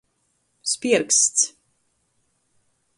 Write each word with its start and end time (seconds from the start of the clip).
Spierksts. 0.71 1.39